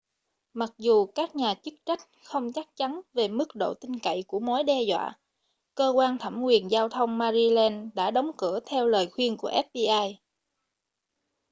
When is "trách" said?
1.85-1.99